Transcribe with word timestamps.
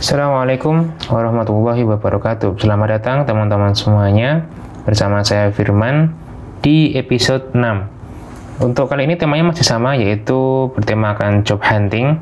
Assalamualaikum 0.00 0.96
warahmatullahi 1.12 1.84
wabarakatuh. 1.84 2.56
Selamat 2.56 2.96
datang 2.96 3.28
teman-teman 3.28 3.76
semuanya. 3.76 4.48
Bersama 4.88 5.20
saya 5.20 5.52
Firman 5.52 6.16
Di 6.64 6.96
episode 6.96 7.52
6 7.52 8.64
Untuk 8.64 8.88
kali 8.88 9.04
ini 9.04 9.20
temanya 9.20 9.52
masih 9.52 9.60
sama 9.60 10.00
Yaitu 10.00 10.72
bertemakan 10.72 11.44
job 11.44 11.60
hunting. 11.60 12.16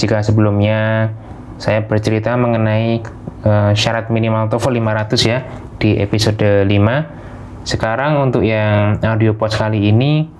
Jika 0.00 0.24
sebelumnya 0.24 1.12
Saya 1.60 1.84
bercerita 1.84 2.32
mengenai 2.32 3.04
uh, 3.44 3.76
Syarat 3.76 4.08
minimal 4.08 4.48
TOEFL 4.48 4.80
500 4.80 5.28
ya 5.28 5.44
Di 5.76 6.00
episode 6.00 6.64
5 6.64 7.68
Sekarang 7.68 8.24
untuk 8.24 8.40
yang 8.40 9.04
audio 9.04 9.36
post 9.36 9.60
kali 9.60 9.92
ini 9.92 10.32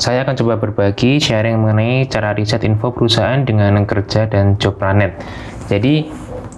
saya 0.00 0.24
akan 0.24 0.36
coba 0.36 0.56
berbagi 0.56 1.20
sharing 1.20 1.60
mengenai 1.60 2.08
cara 2.08 2.32
riset 2.32 2.64
info 2.64 2.92
perusahaan 2.92 3.40
dengan 3.44 3.84
kerja 3.84 4.28
dan 4.28 4.56
job 4.56 4.76
planet. 4.80 5.16
Jadi 5.70 6.10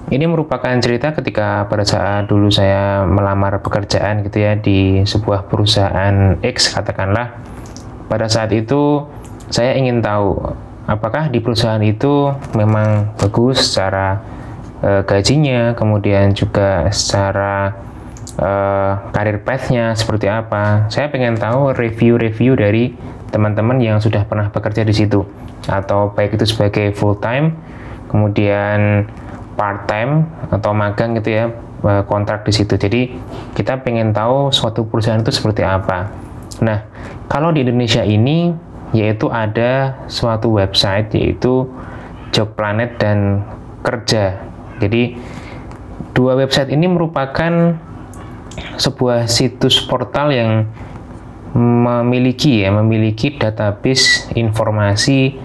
ini 0.08 0.24
merupakan 0.24 0.72
cerita 0.80 1.12
ketika 1.12 1.68
pada 1.68 1.84
saat 1.84 2.32
dulu 2.32 2.48
saya 2.48 3.04
melamar 3.04 3.60
pekerjaan 3.60 4.24
gitu 4.24 4.40
ya 4.40 4.56
di 4.56 5.04
sebuah 5.04 5.52
perusahaan 5.52 6.40
X 6.40 6.72
katakanlah. 6.72 7.36
Pada 8.08 8.28
saat 8.32 8.48
itu 8.56 9.04
saya 9.52 9.76
ingin 9.76 10.00
tahu 10.00 10.36
apakah 10.88 11.28
di 11.28 11.44
perusahaan 11.44 11.80
itu 11.84 12.32
memang 12.56 13.12
bagus 13.20 13.72
secara 13.72 14.20
uh, 14.80 15.04
gajinya, 15.04 15.76
kemudian 15.76 16.32
juga 16.32 16.88
secara 16.92 17.72
uh, 18.40 19.12
karir 19.12 19.44
path-nya 19.44 19.92
seperti 19.92 20.28
apa. 20.28 20.88
Saya 20.88 21.12
ingin 21.12 21.36
tahu 21.36 21.76
review-review 21.76 22.56
dari 22.56 22.92
teman-teman 23.32 23.80
yang 23.80 23.96
sudah 23.96 24.28
pernah 24.28 24.52
bekerja 24.52 24.84
di 24.84 24.92
situ 24.92 25.24
atau 25.68 26.12
baik 26.12 26.36
itu 26.36 26.44
sebagai 26.48 26.92
full 26.92 27.16
time 27.16 27.56
kemudian 28.12 29.08
part 29.56 29.88
time 29.88 30.28
atau 30.52 30.76
magang 30.76 31.16
gitu 31.16 31.32
ya 31.32 31.44
eh, 31.88 32.04
kontrak 32.04 32.44
di 32.44 32.52
situ. 32.52 32.76
Jadi 32.76 33.16
kita 33.56 33.80
pengen 33.80 34.12
tahu 34.12 34.52
suatu 34.52 34.84
perusahaan 34.84 35.18
itu 35.20 35.32
seperti 35.32 35.64
apa. 35.64 36.12
Nah, 36.60 36.84
kalau 37.26 37.50
di 37.50 37.64
Indonesia 37.64 38.04
ini 38.04 38.52
yaitu 38.92 39.32
ada 39.32 40.04
suatu 40.06 40.52
website 40.52 41.16
yaitu 41.16 41.64
Job 42.30 42.52
Planet 42.54 43.00
dan 43.00 43.40
Kerja. 43.82 44.38
Jadi 44.78 45.16
dua 46.12 46.36
website 46.36 46.70
ini 46.70 46.86
merupakan 46.86 47.74
sebuah 48.76 49.26
situs 49.26 49.80
portal 49.88 50.28
yang 50.30 50.68
memiliki 51.52 52.64
ya 52.64 52.72
memiliki 52.72 53.36
database 53.36 54.28
informasi 54.32 55.36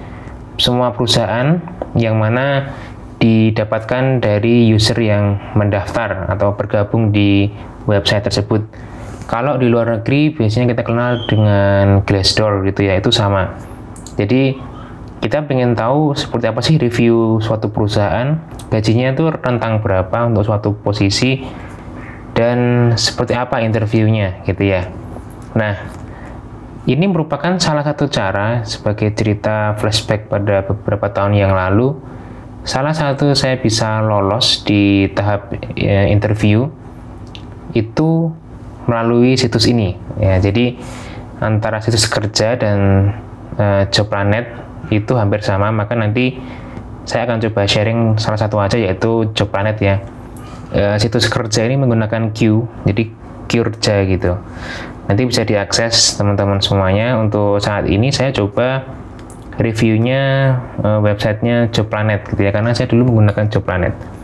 semua 0.56 0.96
perusahaan 0.96 1.60
yang 1.98 2.22
mana 2.22 2.72
didapatkan 3.18 4.22
dari 4.22 4.70
user 4.70 4.98
yang 5.02 5.42
mendaftar 5.58 6.30
atau 6.30 6.54
bergabung 6.54 7.10
di 7.10 7.50
website 7.90 8.30
tersebut. 8.30 8.62
Kalau 9.28 9.60
di 9.60 9.68
luar 9.68 10.00
negeri 10.00 10.32
biasanya 10.32 10.72
kita 10.72 10.84
kenal 10.88 11.28
dengan 11.28 12.06
Glassdoor 12.06 12.64
gitu 12.70 12.88
ya, 12.88 12.96
itu 12.96 13.12
sama. 13.12 13.60
Jadi 14.16 14.56
kita 15.20 15.44
ingin 15.50 15.74
tahu 15.74 16.14
seperti 16.14 16.46
apa 16.48 16.62
sih 16.64 16.78
review 16.78 17.42
suatu 17.42 17.74
perusahaan, 17.74 18.38
gajinya 18.70 19.12
itu 19.12 19.28
rentang 19.34 19.82
berapa 19.82 20.30
untuk 20.30 20.46
suatu 20.48 20.78
posisi 20.78 21.42
dan 22.38 22.94
seperti 22.94 23.34
apa 23.34 23.66
interviewnya 23.66 24.46
gitu 24.46 24.62
ya. 24.62 24.88
Nah, 25.58 25.74
ini 26.88 27.04
merupakan 27.04 27.60
salah 27.60 27.84
satu 27.84 28.08
cara 28.08 28.64
sebagai 28.64 29.12
cerita 29.12 29.76
flashback 29.76 30.32
pada 30.32 30.64
beberapa 30.64 31.12
tahun 31.12 31.36
yang 31.36 31.52
lalu. 31.52 32.00
Salah 32.64 32.96
satu 32.96 33.36
saya 33.36 33.60
bisa 33.60 34.00
lolos 34.00 34.64
di 34.64 35.12
tahap 35.12 35.52
ya, 35.76 36.08
interview 36.08 36.72
itu 37.76 38.32
melalui 38.88 39.36
situs 39.36 39.68
ini. 39.68 40.00
Ya, 40.16 40.40
jadi 40.40 40.80
antara 41.44 41.84
situs 41.84 42.08
kerja 42.08 42.56
dan 42.56 43.12
uh, 43.60 43.84
job 43.92 44.08
planet 44.08 44.48
itu 44.88 45.12
hampir 45.20 45.44
sama. 45.44 45.76
Maka 45.76 45.92
nanti 46.00 46.40
saya 47.04 47.28
akan 47.28 47.44
coba 47.52 47.68
sharing 47.68 48.16
salah 48.16 48.40
satu 48.40 48.64
aja 48.64 48.80
yaitu 48.80 49.28
job 49.36 49.52
planet 49.52 49.76
ya. 49.84 50.00
Uh, 50.72 50.96
situs 50.96 51.28
kerja 51.28 51.68
ini 51.68 51.76
menggunakan 51.76 52.32
Q, 52.32 52.64
jadi 52.88 53.04
kerja 53.48 54.04
gitu 54.08 54.36
nanti 55.08 55.24
bisa 55.26 55.48
diakses 55.48 56.20
teman-teman 56.20 56.60
semuanya. 56.60 57.18
Untuk 57.18 57.64
saat 57.64 57.88
ini 57.88 58.12
saya 58.14 58.30
coba 58.36 58.84
reviewnya 59.58 60.54
uh, 60.86 61.00
websitenya 61.02 61.74
Job 61.74 61.90
Planet 61.90 62.28
gitu 62.30 62.46
ya 62.46 62.54
karena 62.54 62.78
saya 62.78 62.86
dulu 62.86 63.10
menggunakan 63.10 63.50
Job 63.50 63.66
Planet 63.66 64.18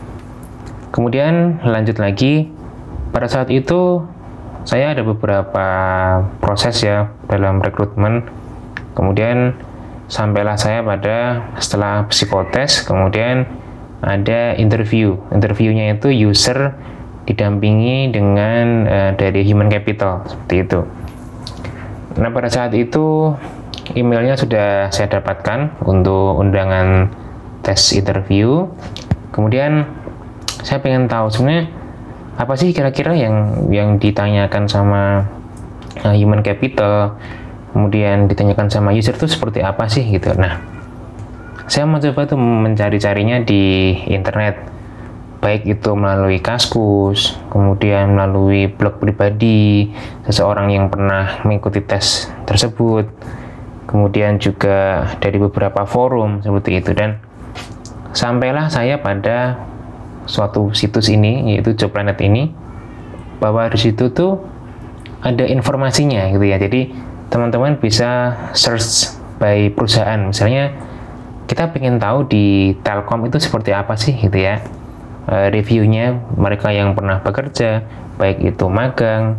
kemudian 0.94 1.58
lanjut 1.66 1.98
lagi. 1.98 2.46
Pada 3.10 3.26
saat 3.26 3.50
itu 3.50 3.98
saya 4.62 4.94
ada 4.94 5.02
beberapa 5.02 5.66
proses 6.38 6.78
ya 6.86 7.10
dalam 7.26 7.58
rekrutmen. 7.58 8.22
Kemudian 8.94 9.58
sampailah 10.06 10.54
saya 10.54 10.86
pada 10.86 11.50
setelah 11.58 12.06
psikotes 12.06 12.86
kemudian 12.86 13.50
ada 14.06 14.54
interview. 14.54 15.18
Interviewnya 15.34 15.98
itu 15.98 16.14
user 16.14 16.78
didampingi 17.24 18.12
dengan 18.12 18.84
uh, 18.84 19.10
dari 19.16 19.44
human 19.44 19.72
capital 19.72 20.24
seperti 20.28 20.54
itu. 20.64 20.80
Nah 22.20 22.30
pada 22.30 22.48
saat 22.52 22.70
itu 22.76 23.34
emailnya 23.92 24.38
sudah 24.38 24.88
saya 24.88 25.20
dapatkan 25.20 25.82
untuk 25.84 26.40
undangan 26.40 27.10
tes 27.64 27.92
interview. 27.96 28.68
Kemudian 29.34 29.88
saya 30.62 30.78
pengen 30.80 31.10
tahu 31.10 31.28
sebenarnya 31.32 31.68
apa 32.34 32.54
sih 32.58 32.70
kira-kira 32.74 33.14
yang 33.14 33.68
yang 33.70 33.96
ditanyakan 33.98 34.66
sama 34.66 35.26
uh, 36.04 36.14
human 36.14 36.44
capital, 36.44 37.18
kemudian 37.74 38.30
ditanyakan 38.30 38.70
sama 38.70 38.94
user 38.94 39.16
itu 39.16 39.26
seperti 39.26 39.64
apa 39.64 39.88
sih 39.90 40.04
gitu. 40.06 40.32
Nah 40.38 40.60
saya 41.64 41.88
mencoba 41.88 42.28
tuh 42.28 42.36
mencari-carinya 42.36 43.40
di 43.40 43.96
internet 44.12 44.73
baik 45.44 45.68
itu 45.68 45.92
melalui 45.92 46.40
kaskus, 46.40 47.36
kemudian 47.52 48.16
melalui 48.16 48.72
blog 48.72 48.96
pribadi 48.96 49.92
seseorang 50.24 50.72
yang 50.72 50.88
pernah 50.88 51.44
mengikuti 51.44 51.84
tes 51.84 52.32
tersebut, 52.48 53.04
kemudian 53.84 54.40
juga 54.40 55.04
dari 55.20 55.36
beberapa 55.36 55.84
forum 55.84 56.40
seperti 56.40 56.80
itu. 56.80 56.96
Dan 56.96 57.20
sampailah 58.16 58.72
saya 58.72 58.96
pada 59.04 59.60
suatu 60.24 60.72
situs 60.72 61.12
ini 61.12 61.52
yaitu 61.52 61.76
Job 61.76 61.92
Planet 61.92 62.16
ini 62.24 62.48
bahwa 63.36 63.68
di 63.68 63.76
situ 63.76 64.08
tuh 64.16 64.40
ada 65.20 65.44
informasinya 65.44 66.32
gitu 66.32 66.48
ya. 66.48 66.56
Jadi 66.56 66.88
teman-teman 67.28 67.76
bisa 67.76 68.32
search 68.56 69.12
by 69.36 69.68
perusahaan. 69.76 70.24
Misalnya 70.24 70.72
kita 71.44 71.68
ingin 71.76 72.00
tahu 72.00 72.24
di 72.24 72.72
Telkom 72.80 73.28
itu 73.28 73.36
seperti 73.36 73.76
apa 73.76 74.00
sih 74.00 74.16
gitu 74.16 74.40
ya 74.40 74.64
uh, 75.28 75.48
reviewnya 75.52 76.18
mereka 76.36 76.72
yang 76.72 76.92
pernah 76.92 77.20
bekerja 77.20 77.84
baik 78.14 78.54
itu 78.54 78.66
magang 78.70 79.38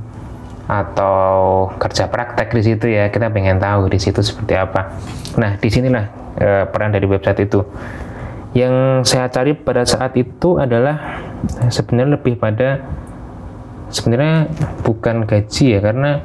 atau 0.65 1.69
kerja 1.77 2.09
praktek 2.09 2.49
di 2.57 2.61
situ 2.65 2.85
ya 2.89 3.13
kita 3.13 3.29
pengen 3.29 3.61
tahu 3.61 3.85
di 3.85 4.01
situ 4.01 4.21
seperti 4.25 4.57
apa. 4.57 4.97
Nah 5.37 5.61
di 5.61 5.69
sinilah 5.69 6.05
uh, 6.41 6.63
peran 6.69 6.89
dari 6.93 7.05
website 7.05 7.45
itu. 7.45 7.61
Yang 8.55 9.05
saya 9.11 9.27
cari 9.27 9.51
pada 9.51 9.83
saat 9.83 10.15
itu 10.15 10.55
adalah 10.57 11.21
sebenarnya 11.67 12.15
lebih 12.15 12.39
pada 12.39 12.81
sebenarnya 13.91 14.49
bukan 14.81 15.27
gaji 15.27 15.75
ya 15.77 15.79
karena 15.83 16.23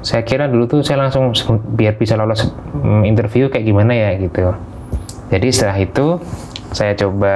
saya 0.00 0.24
kira 0.24 0.48
dulu 0.48 0.64
tuh 0.64 0.80
saya 0.80 1.04
langsung 1.04 1.36
biar 1.76 2.00
bisa 2.00 2.16
lolos 2.16 2.48
mm, 2.72 3.04
interview 3.04 3.52
kayak 3.52 3.68
gimana 3.68 3.92
ya 3.92 4.10
gitu. 4.16 4.56
Jadi 5.30 5.48
setelah 5.52 5.78
itu 5.78 6.06
saya 6.70 6.94
coba 6.94 7.34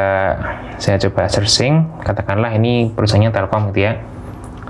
saya 0.79 0.97
coba 0.99 1.27
searching. 1.27 1.87
Katakanlah 2.03 2.55
ini 2.55 2.91
perusahaannya 2.95 3.31
Telkom 3.35 3.71
gitu 3.75 3.91
ya. 3.91 3.99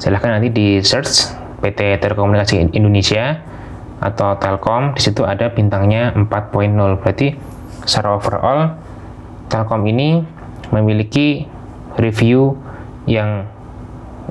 Silahkan 0.00 0.40
nanti 0.40 0.48
di 0.50 0.80
search 0.80 1.32
PT 1.60 2.00
Telekomunikasi 2.00 2.72
Indonesia 2.72 3.40
atau 4.00 4.36
Telkom. 4.40 4.96
Di 4.96 5.00
situ 5.04 5.22
ada 5.24 5.52
bintangnya 5.52 6.16
4.0 6.16 7.00
berarti 7.00 7.36
secara 7.84 8.16
overall 8.16 8.76
Telkom 9.52 9.84
ini 9.84 10.24
memiliki 10.72 11.44
review 12.00 12.56
yang 13.04 13.44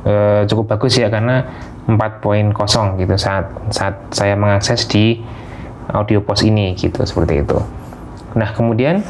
eh, 0.03 0.43
cukup 0.49 0.75
bagus 0.75 0.97
ya 0.97 1.13
karena 1.13 1.45
4.0 1.85 2.55
gitu 2.99 3.15
saat 3.19 3.45
saat 3.69 3.95
saya 4.15 4.33
mengakses 4.33 4.87
di 4.89 5.21
audio 5.91 6.23
post 6.23 6.47
ini 6.47 6.73
gitu 6.73 7.03
seperti 7.03 7.43
itu. 7.43 7.59
Nah, 8.33 8.49
kemudian 8.55 9.03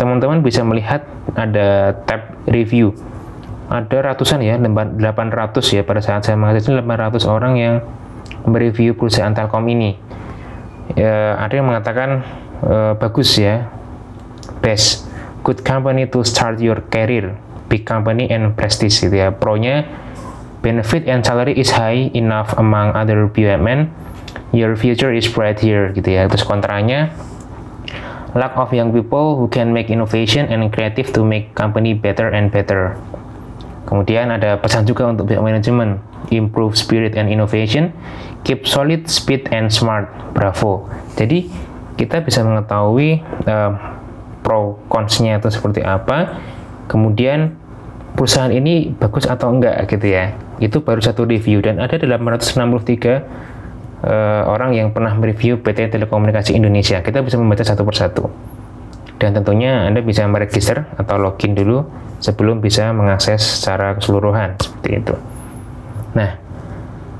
teman-teman 0.00 0.40
bisa 0.40 0.64
melihat 0.64 1.04
ada 1.36 1.92
tab 2.08 2.32
review 2.48 2.96
ada 3.68 4.16
ratusan 4.16 4.40
ya 4.40 4.56
800 4.56 4.96
ya 5.76 5.82
pada 5.84 6.00
saat 6.00 6.24
saya 6.24 6.40
mengakses 6.40 6.72
800 6.72 7.28
orang 7.28 7.54
yang 7.60 7.74
mereview 8.48 8.96
perusahaan 8.96 9.36
Telkom 9.36 9.68
ini 9.68 10.00
ya, 10.96 11.36
ada 11.36 11.52
yang 11.52 11.68
mengatakan 11.68 12.24
e, 12.64 12.96
bagus 12.96 13.36
ya 13.36 13.68
best 14.64 15.06
good 15.44 15.60
company 15.60 16.08
to 16.08 16.24
start 16.24 16.58
your 16.58 16.80
career 16.88 17.36
big 17.70 17.86
company 17.86 18.26
and 18.26 18.58
prestige 18.58 18.98
gitu 18.98 19.14
ya. 19.14 19.30
Pro-nya 19.30 19.86
benefit 20.60 21.06
and 21.06 21.22
salary 21.22 21.54
is 21.54 21.70
high 21.70 22.10
enough 22.12 22.52
among 22.58 22.92
other 22.98 23.30
BUMN. 23.30 23.86
Your 24.50 24.74
future 24.74 25.14
is 25.14 25.30
bright 25.30 25.62
here 25.62 25.94
gitu 25.94 26.10
ya. 26.10 26.26
Terus 26.26 26.42
kontranya 26.42 27.14
lack 28.34 28.54
of 28.54 28.70
young 28.70 28.94
people 28.94 29.34
who 29.36 29.50
can 29.50 29.74
make 29.74 29.90
innovation 29.90 30.46
and 30.46 30.62
creative 30.70 31.10
to 31.14 31.26
make 31.26 31.54
company 31.58 31.94
better 31.94 32.30
and 32.30 32.50
better. 32.54 32.94
Kemudian 33.90 34.30
ada 34.30 34.54
pesan 34.60 34.86
juga 34.86 35.10
untuk 35.10 35.26
pihak 35.26 35.42
manajemen, 35.42 35.98
improve 36.30 36.78
spirit 36.78 37.18
and 37.18 37.26
innovation, 37.26 37.90
keep 38.46 38.62
solid, 38.62 39.10
speed 39.10 39.50
and 39.50 39.66
smart. 39.66 40.06
Bravo. 40.30 40.86
Jadi 41.18 41.50
kita 41.98 42.22
bisa 42.22 42.46
mengetahui 42.46 43.18
uh, 43.50 43.72
pro 44.46 44.78
consnya 44.86 45.42
itu 45.42 45.50
seperti 45.50 45.82
apa. 45.82 46.38
Kemudian 46.86 47.58
perusahaan 48.14 48.50
ini 48.54 48.94
bagus 48.94 49.26
atau 49.26 49.50
enggak 49.50 49.90
gitu 49.90 50.06
ya. 50.06 50.38
Itu 50.62 50.86
baru 50.86 51.02
satu 51.02 51.26
review 51.26 51.58
dan 51.58 51.82
ada 51.82 51.98
863 51.98 53.58
uh, 54.04 54.42
orang 54.48 54.76
yang 54.76 54.88
pernah 54.92 55.12
mereview 55.16 55.60
PT 55.60 55.92
Telekomunikasi 55.92 56.56
Indonesia. 56.56 57.00
Kita 57.00 57.20
bisa 57.20 57.36
membaca 57.36 57.64
satu 57.64 57.82
persatu. 57.84 58.24
Dan 59.20 59.36
tentunya 59.36 59.84
Anda 59.84 60.00
bisa 60.00 60.24
meregister 60.24 60.88
atau 60.96 61.20
login 61.20 61.52
dulu 61.52 61.84
sebelum 62.24 62.64
bisa 62.64 62.88
mengakses 62.96 63.60
secara 63.60 63.92
keseluruhan 64.00 64.56
seperti 64.56 64.90
itu. 64.96 65.14
Nah, 66.16 66.40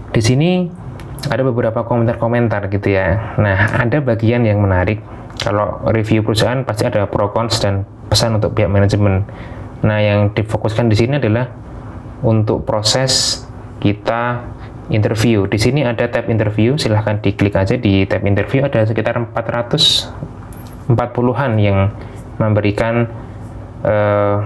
di 0.09 0.21
sini 0.25 0.51
ada 1.29 1.45
beberapa 1.45 1.85
komentar-komentar 1.85 2.73
gitu 2.73 2.97
ya. 2.97 3.37
Nah, 3.37 3.77
ada 3.85 4.01
bagian 4.01 4.49
yang 4.49 4.65
menarik. 4.65 5.05
Kalau 5.41 5.85
review 5.93 6.25
perusahaan 6.25 6.65
pasti 6.65 6.89
ada 6.89 7.05
pro 7.05 7.33
cons 7.33 7.61
dan 7.61 7.85
pesan 8.09 8.41
untuk 8.41 8.57
pihak 8.57 8.73
manajemen. 8.73 9.25
Nah, 9.85 9.99
yang 10.01 10.33
difokuskan 10.33 10.89
di 10.89 10.97
sini 10.97 11.21
adalah 11.21 11.49
untuk 12.21 12.65
proses 12.65 13.45
kita 13.81 14.45
interview. 14.91 15.47
Di 15.47 15.57
sini 15.57 15.87
ada 15.87 16.11
tab 16.11 16.29
interview, 16.29 16.77
silahkan 16.77 17.23
diklik 17.23 17.57
aja 17.57 17.79
di 17.79 18.05
tab 18.05 18.27
interview. 18.27 18.67
Ada 18.67 18.85
sekitar 18.91 19.17
440-an 19.33 21.53
yang 21.57 21.95
memberikan 22.37 23.07
uh, 23.87 24.37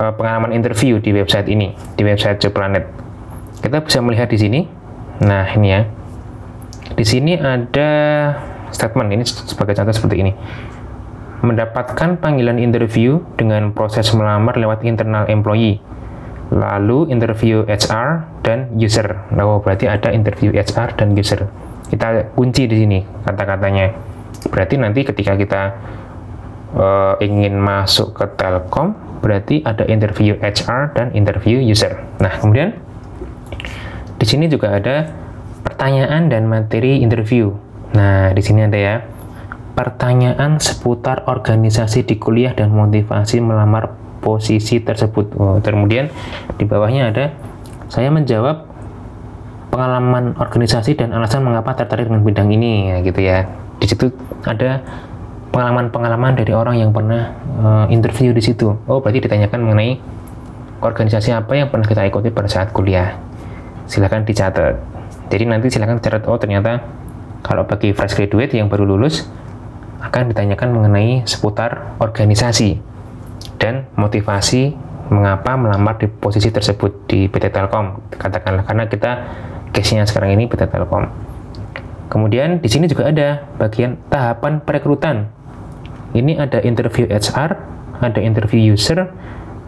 uh, 0.00 0.12
pengalaman 0.16 0.56
interview 0.56 0.98
di 0.98 1.12
website 1.12 1.52
ini, 1.52 1.76
di 1.94 2.02
website 2.02 2.40
Joplanet. 2.40 2.88
Kita 3.60 3.84
bisa 3.84 4.00
melihat 4.00 4.32
di 4.32 4.40
sini. 4.40 4.64
Nah, 5.22 5.46
ini 5.56 5.68
ya. 5.68 5.84
Di 6.96 7.04
sini 7.04 7.36
ada 7.36 7.90
statement 8.72 9.12
ini 9.12 9.24
sebagai 9.24 9.76
contoh 9.76 9.94
seperti 9.94 10.16
ini. 10.22 10.32
Mendapatkan 11.44 12.16
panggilan 12.16 12.56
interview 12.56 13.20
dengan 13.36 13.76
proses 13.76 14.08
melamar 14.16 14.56
lewat 14.56 14.80
internal 14.88 15.28
employee 15.28 15.84
lalu 16.50 17.10
interview 17.10 17.66
HR 17.66 18.42
dan 18.46 18.70
user. 18.78 19.26
Oh, 19.34 19.58
berarti 19.58 19.90
ada 19.90 20.14
interview 20.14 20.54
HR 20.54 20.94
dan 20.94 21.16
user. 21.18 21.46
Kita 21.90 22.34
kunci 22.34 22.70
di 22.70 22.76
sini 22.86 22.98
kata-katanya. 23.02 23.90
Berarti 24.46 24.74
nanti 24.78 25.00
ketika 25.02 25.34
kita 25.34 25.62
uh, 26.76 27.14
ingin 27.18 27.58
masuk 27.58 28.14
ke 28.14 28.24
Telkom, 28.38 28.94
berarti 29.22 29.62
ada 29.66 29.82
interview 29.90 30.38
HR 30.38 30.94
dan 30.94 31.10
interview 31.18 31.58
user. 31.58 31.98
Nah, 32.22 32.30
kemudian 32.38 32.78
di 34.16 34.26
sini 34.26 34.46
juga 34.46 34.78
ada 34.78 35.10
pertanyaan 35.66 36.30
dan 36.30 36.46
materi 36.46 37.02
interview. 37.02 37.50
Nah, 37.98 38.30
di 38.30 38.42
sini 38.42 38.62
ada 38.62 38.78
ya 38.78 38.96
pertanyaan 39.76 40.56
seputar 40.62 41.28
organisasi 41.28 42.06
di 42.06 42.16
kuliah 42.16 42.56
dan 42.56 42.72
motivasi 42.72 43.44
melamar 43.44 44.05
posisi 44.26 44.82
tersebut. 44.82 45.30
Oh, 45.38 45.62
kemudian 45.62 46.10
di 46.58 46.66
bawahnya 46.66 47.14
ada 47.14 47.30
saya 47.86 48.10
menjawab 48.10 48.66
pengalaman 49.70 50.34
organisasi 50.34 50.98
dan 50.98 51.14
alasan 51.14 51.46
mengapa 51.46 51.78
tertarik 51.78 52.10
dengan 52.10 52.26
bidang 52.26 52.50
ini 52.50 52.90
ya 52.90 52.96
gitu 53.06 53.20
ya. 53.22 53.46
Di 53.78 53.86
situ 53.86 54.10
ada 54.42 54.82
pengalaman-pengalaman 55.54 56.34
dari 56.34 56.50
orang 56.50 56.82
yang 56.82 56.90
pernah 56.90 57.30
uh, 57.62 57.86
interview 57.86 58.34
di 58.34 58.42
situ. 58.42 58.74
Oh, 58.90 58.98
berarti 58.98 59.22
ditanyakan 59.22 59.62
mengenai 59.62 60.02
organisasi 60.82 61.30
apa 61.30 61.54
yang 61.54 61.70
pernah 61.70 61.86
kita 61.86 62.02
ikuti 62.10 62.34
pada 62.34 62.50
saat 62.50 62.74
kuliah. 62.74 63.14
Silahkan 63.86 64.26
dicatat. 64.26 64.74
Jadi 65.30 65.46
nanti 65.46 65.70
silahkan 65.70 66.02
catat, 66.02 66.26
oh 66.26 66.38
ternyata 66.38 66.82
kalau 67.46 67.62
bagi 67.62 67.94
fresh 67.94 68.18
graduate 68.18 68.58
yang 68.58 68.66
baru 68.66 68.82
lulus, 68.82 69.30
akan 70.02 70.34
ditanyakan 70.34 70.74
mengenai 70.74 71.22
seputar 71.24 71.94
organisasi 72.02 72.95
dan 73.56 73.88
motivasi 73.96 74.76
mengapa 75.08 75.54
melamar 75.54 75.96
di 76.02 76.10
posisi 76.10 76.50
tersebut 76.50 77.06
di 77.06 77.30
PT 77.30 77.54
Telkom 77.54 78.10
katakanlah 78.10 78.66
karena 78.66 78.84
kita 78.90 79.10
case-nya 79.70 80.02
sekarang 80.08 80.34
ini 80.34 80.50
PT 80.50 80.66
Telkom. 80.66 81.06
Kemudian 82.10 82.62
di 82.62 82.68
sini 82.70 82.86
juga 82.86 83.10
ada 83.10 83.44
bagian 83.58 83.98
tahapan 84.10 84.62
perekrutan. 84.62 85.30
Ini 86.14 86.38
ada 86.38 86.62
interview 86.62 87.10
HR 87.10 87.76
ada 88.00 88.20
interview 88.20 88.60
user 88.76 89.08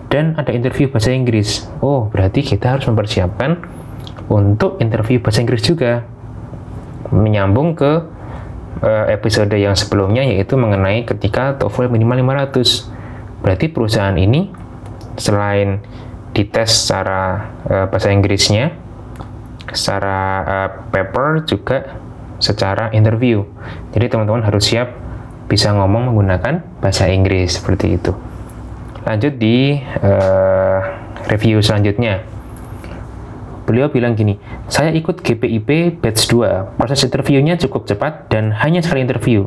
dan 0.08 0.37
ada 0.37 0.52
interview 0.52 0.88
bahasa 0.88 1.12
Inggris. 1.12 1.69
Oh 1.85 2.08
berarti 2.08 2.44
kita 2.44 2.76
harus 2.76 2.88
mempersiapkan 2.88 3.61
untuk 4.29 4.81
interview 4.81 5.20
bahasa 5.20 5.44
Inggris 5.44 5.64
juga. 5.64 6.05
Menyambung 7.08 7.73
ke 7.73 8.05
eh, 8.85 9.05
episode 9.17 9.52
yang 9.56 9.73
sebelumnya 9.73 10.25
yaitu 10.25 10.61
mengenai 10.61 11.08
ketika 11.08 11.56
TOEFL 11.56 11.88
minimal 11.88 12.20
500 12.52 12.98
Berarti 13.43 13.70
perusahaan 13.70 14.17
ini 14.19 14.50
selain 15.19 15.82
dites 16.35 16.87
secara 16.87 17.50
uh, 17.67 17.87
bahasa 17.90 18.14
Inggrisnya, 18.14 18.70
secara 19.73 20.19
uh, 20.46 20.69
paper 20.93 21.43
juga 21.44 21.99
secara 22.38 22.94
interview. 22.94 23.43
Jadi 23.90 24.06
teman-teman 24.06 24.46
harus 24.46 24.70
siap 24.70 24.94
bisa 25.50 25.75
ngomong 25.75 26.12
menggunakan 26.12 26.62
bahasa 26.79 27.11
Inggris 27.11 27.58
seperti 27.58 27.99
itu. 27.99 28.14
Lanjut 29.02 29.35
di 29.40 29.81
uh, 29.81 30.81
review 31.26 31.58
selanjutnya. 31.64 32.23
Beliau 33.69 33.93
bilang 33.93 34.17
gini, 34.17 34.40
saya 34.64 34.88
ikut 34.96 35.20
GPIP 35.20 36.00
batch 36.00 36.32
2. 36.32 36.81
Proses 36.81 37.05
interviewnya 37.05 37.61
cukup 37.61 37.85
cepat 37.85 38.32
dan 38.32 38.49
hanya 38.64 38.81
sekali 38.81 39.05
interview. 39.05 39.44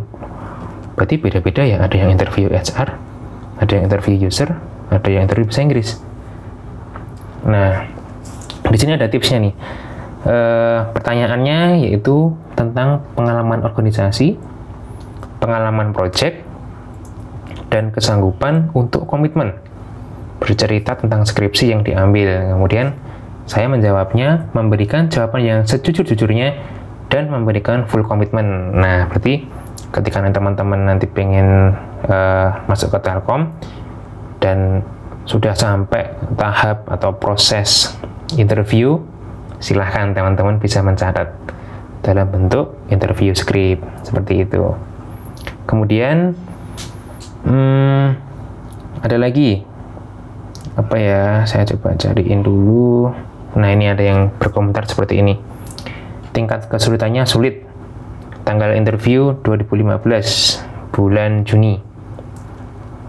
Berarti 0.94 1.18
beda-beda 1.18 1.66
ya, 1.66 1.82
ada 1.82 1.96
yang 1.98 2.14
interview 2.14 2.46
HR, 2.54 2.94
ada 3.62 3.72
yang 3.78 3.86
interview 3.86 4.18
user, 4.18 4.50
ada 4.90 5.06
yang 5.08 5.30
interview 5.30 5.46
bahasa 5.46 5.62
Inggris. 5.62 5.90
Nah, 7.46 7.86
di 8.66 8.78
sini 8.78 8.98
ada 8.98 9.06
tipsnya 9.06 9.38
nih. 9.38 9.54
E, 10.26 10.38
pertanyaannya 10.98 11.86
yaitu 11.86 12.34
tentang 12.58 13.06
pengalaman 13.14 13.62
organisasi, 13.62 14.42
pengalaman 15.38 15.94
project, 15.94 16.42
dan 17.70 17.94
kesanggupan 17.94 18.74
untuk 18.74 19.06
komitmen. 19.06 19.54
Bercerita 20.42 20.98
tentang 20.98 21.24
skripsi 21.24 21.70
yang 21.70 21.86
diambil. 21.86 22.58
Kemudian 22.58 22.98
saya 23.46 23.70
menjawabnya 23.70 24.50
memberikan 24.58 25.06
jawaban 25.08 25.42
yang 25.46 25.60
sejujur-jujurnya 25.70 26.58
dan 27.14 27.30
memberikan 27.30 27.86
full 27.86 28.02
komitmen. 28.02 28.74
Nah, 28.74 29.06
berarti 29.06 29.46
ketika 29.94 30.24
teman-teman 30.24 30.88
nanti 30.88 31.06
pengen 31.06 31.76
uh, 32.08 32.66
masuk 32.66 32.94
ke 32.96 33.00
Telkom 33.04 33.52
dan 34.42 34.82
sudah 35.30 35.54
sampai 35.54 36.10
tahap 36.34 36.90
atau 36.90 37.14
proses 37.14 37.94
interview, 38.36 38.98
silahkan 39.62 40.12
teman-teman 40.18 40.58
bisa 40.58 40.82
mencatat 40.82 41.30
dalam 42.02 42.26
bentuk 42.34 42.74
interview 42.90 43.38
script 43.38 43.86
seperti 44.02 44.50
itu. 44.50 44.74
Kemudian 45.70 46.34
hmm, 47.46 48.06
ada 49.06 49.18
lagi 49.22 49.62
apa 50.74 50.96
ya? 50.98 51.24
Saya 51.46 51.70
coba 51.78 51.94
cariin 51.94 52.42
dulu. 52.42 53.14
Nah 53.54 53.70
ini 53.70 53.92
ada 53.94 54.02
yang 54.02 54.34
berkomentar 54.42 54.90
seperti 54.90 55.22
ini. 55.22 55.38
Tingkat 56.34 56.66
kesulitannya 56.66 57.28
sulit. 57.30 57.62
Tanggal 58.42 58.74
interview 58.74 59.38
2015 59.46 60.02
bulan 60.92 61.46
Juni 61.46 61.91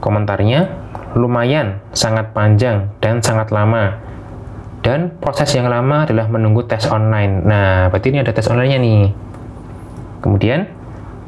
Komentarnya, 0.02 0.66
lumayan, 1.14 1.78
sangat 1.94 2.34
panjang, 2.34 2.90
dan 2.98 3.22
sangat 3.22 3.54
lama. 3.54 4.02
Dan 4.82 5.14
proses 5.22 5.54
yang 5.54 5.70
lama 5.70 6.02
adalah 6.02 6.26
menunggu 6.26 6.66
tes 6.66 6.90
online. 6.90 7.46
Nah, 7.46 7.86
berarti 7.86 8.10
ini 8.10 8.18
ada 8.18 8.34
tes 8.34 8.50
online-nya 8.50 8.82
nih. 8.82 9.02
Kemudian, 10.18 10.66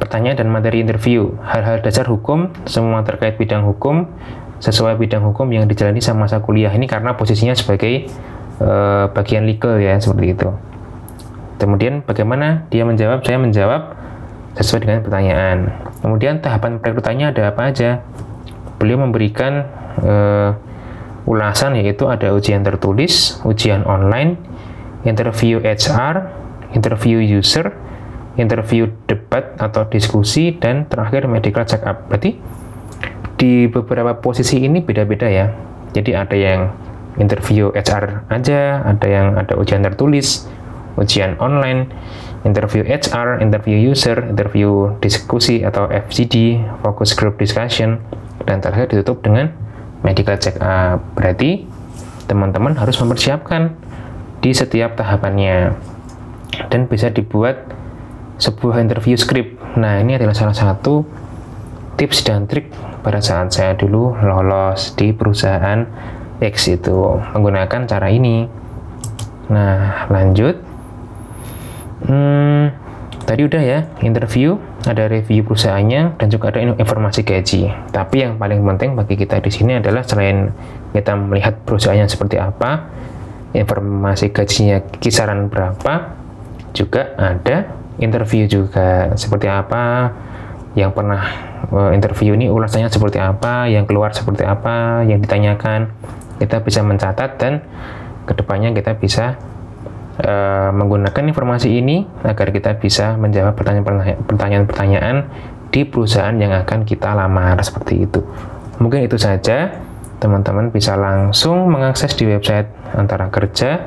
pertanyaan 0.02 0.42
dan 0.42 0.50
materi 0.50 0.82
interview. 0.82 1.38
Hal-hal 1.46 1.86
dasar 1.86 2.10
hukum, 2.10 2.50
semua 2.66 3.06
terkait 3.06 3.38
bidang 3.38 3.62
hukum, 3.62 4.10
sesuai 4.58 4.98
bidang 4.98 5.22
hukum 5.22 5.46
yang 5.54 5.70
dijalani 5.70 6.02
sama 6.02 6.26
masa 6.26 6.42
kuliah. 6.42 6.74
Ini 6.74 6.90
karena 6.90 7.14
posisinya 7.14 7.54
sebagai 7.54 8.10
uh, 8.58 9.06
bagian 9.14 9.46
legal 9.46 9.78
ya, 9.78 10.02
seperti 10.02 10.34
itu. 10.34 10.50
Kemudian, 11.62 12.02
bagaimana 12.02 12.66
dia 12.74 12.82
menjawab? 12.82 13.22
Saya 13.22 13.38
menjawab 13.38 13.94
sesuai 14.58 14.82
dengan 14.82 14.98
pertanyaan. 15.06 15.70
Kemudian, 16.02 16.42
tahapan 16.42 16.82
perekrutannya 16.82 17.30
ada 17.30 17.54
apa 17.54 17.70
aja? 17.70 18.02
Beliau 18.84 19.00
memberikan 19.00 19.64
uh, 20.04 20.52
ulasan 21.24 21.80
yaitu 21.80 22.04
ada 22.04 22.36
ujian 22.36 22.60
tertulis, 22.60 23.40
ujian 23.48 23.80
online, 23.88 24.36
interview 25.08 25.56
HR, 25.64 26.28
interview 26.76 27.16
user, 27.24 27.72
interview 28.36 28.92
debat 29.08 29.56
atau 29.56 29.88
diskusi, 29.88 30.52
dan 30.60 30.84
terakhir 30.84 31.24
medical 31.24 31.64
check 31.64 31.80
up. 31.88 32.12
Berarti 32.12 32.36
di 33.40 33.72
beberapa 33.72 34.20
posisi 34.20 34.60
ini 34.60 34.84
beda-beda 34.84 35.26
ya. 35.32 35.48
Jadi 35.96 36.12
ada 36.12 36.36
yang 36.36 36.60
interview 37.16 37.72
HR 37.72 38.28
aja, 38.28 38.84
ada 38.84 39.06
yang 39.08 39.38
ada 39.40 39.56
ujian 39.56 39.80
tertulis, 39.80 40.44
ujian 41.00 41.38
online, 41.40 41.88
interview 42.44 42.84
HR, 42.84 43.40
interview 43.40 43.78
user, 43.78 44.28
interview 44.28 44.92
diskusi 45.00 45.62
atau 45.62 45.88
FGD, 45.88 46.60
focus 46.82 47.14
group 47.14 47.38
discussion, 47.38 48.02
dan 48.44 48.60
terakhir 48.60 48.92
ditutup 48.92 49.24
dengan 49.24 49.52
medical 50.04 50.36
check 50.36 50.60
up. 50.60 51.00
Berarti 51.16 51.64
teman-teman 52.28 52.76
harus 52.76 52.96
mempersiapkan 53.00 53.76
di 54.40 54.52
setiap 54.52 54.96
tahapannya 54.96 55.72
dan 56.68 56.86
bisa 56.86 57.08
dibuat 57.08 57.64
sebuah 58.38 58.82
interview 58.84 59.16
script. 59.16 59.56
Nah, 59.80 59.98
ini 59.98 60.20
adalah 60.20 60.36
salah 60.36 60.54
satu 60.54 61.02
tips 61.94 62.26
dan 62.26 62.44
trik 62.50 62.70
pada 63.00 63.22
saat 63.22 63.54
saya 63.54 63.72
dulu 63.78 64.16
lolos 64.18 64.92
di 64.98 65.14
perusahaan 65.14 65.86
X 66.42 66.74
itu 66.74 67.20
menggunakan 67.32 67.86
cara 67.86 68.10
ini. 68.10 68.44
Nah, 69.48 70.08
lanjut. 70.10 70.58
Hmm, 72.04 72.74
tadi 73.24 73.48
udah 73.48 73.62
ya 73.64 73.78
interview, 74.04 74.60
ada 74.84 75.08
review 75.08 75.42
perusahaannya 75.44 76.20
dan 76.20 76.26
juga 76.28 76.52
ada 76.52 76.60
informasi 76.60 77.24
gaji. 77.24 77.72
Tapi 77.90 78.16
yang 78.20 78.36
paling 78.36 78.60
penting 78.62 78.94
bagi 78.94 79.16
kita 79.16 79.40
di 79.40 79.50
sini 79.50 79.80
adalah 79.80 80.04
selain 80.04 80.52
kita 80.92 81.16
melihat 81.16 81.58
perusahaannya 81.64 82.06
seperti 82.06 82.36
apa, 82.38 82.92
informasi 83.56 84.30
gajinya 84.30 84.84
kisaran 85.00 85.48
berapa, 85.48 86.14
juga 86.76 87.16
ada 87.16 87.72
interview 87.98 88.44
juga 88.46 89.14
seperti 89.16 89.48
apa, 89.48 90.12
yang 90.74 90.90
pernah 90.90 91.22
uh, 91.70 91.90
interview 91.94 92.34
ini 92.34 92.50
ulasannya 92.50 92.90
seperti 92.90 93.22
apa, 93.22 93.70
yang 93.70 93.86
keluar 93.86 94.10
seperti 94.10 94.42
apa, 94.42 95.06
yang 95.06 95.22
ditanyakan, 95.22 95.94
kita 96.42 96.60
bisa 96.62 96.82
mencatat 96.82 97.30
dan 97.38 97.62
ke 98.26 98.32
depannya 98.34 98.74
kita 98.74 98.98
bisa 98.98 99.38
uh, 100.22 100.70
menggunakan 100.70 101.24
informasi 101.26 101.80
ini 101.80 102.06
agar 102.22 102.54
kita 102.54 102.78
bisa 102.78 103.18
menjawab 103.18 103.58
pertanyaan-pertanyaan 103.58 105.26
di 105.74 105.82
perusahaan 105.82 106.34
yang 106.38 106.54
akan 106.54 106.86
kita 106.86 107.18
lamar 107.18 107.58
seperti 107.64 108.06
itu. 108.06 108.22
Mungkin 108.78 109.06
itu 109.06 109.18
saja. 109.18 109.82
Teman-teman 110.14 110.72
bisa 110.72 110.96
langsung 110.96 111.68
mengakses 111.68 112.16
di 112.16 112.24
website 112.24 112.70
antara 112.96 113.28
kerja, 113.28 113.82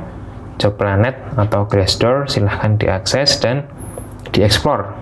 Job 0.62 0.78
Planet 0.78 1.34
atau 1.34 1.66
Glassdoor. 1.66 2.30
Silahkan 2.30 2.78
diakses 2.78 3.42
dan 3.42 3.66
dieksplor 4.36 4.94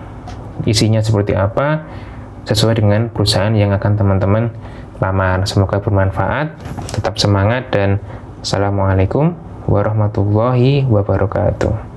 isinya 0.64 1.04
seperti 1.04 1.36
apa 1.36 1.84
sesuai 2.48 2.80
dengan 2.80 3.12
perusahaan 3.12 3.52
yang 3.52 3.74
akan 3.74 3.92
teman-teman 3.98 4.48
lamar. 5.02 5.44
Semoga 5.44 5.82
bermanfaat, 5.82 6.56
tetap 6.96 7.20
semangat 7.20 7.68
dan 7.68 8.00
Assalamualaikum 8.40 9.45
warahmatullahi 9.66 10.86
wabarakatuh. 10.86 11.95